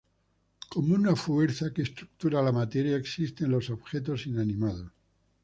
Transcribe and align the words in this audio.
Como 0.71 0.95
una 0.95 1.15
fuerza 1.15 1.71
que 1.71 1.83
estructura 1.83 2.41
la 2.41 2.51
materia, 2.51 2.97
existe 2.97 3.43
en 3.45 3.51
los 3.51 3.69
objetos 3.69 4.25
inanimados. 4.25 4.91